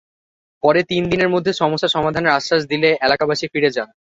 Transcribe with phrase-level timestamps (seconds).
[0.63, 3.89] পরে তিন দিনের মধ্যে সমস্যা সমাধানের আশ্বাস দিলে এলাকাবাসী ফিরে যান।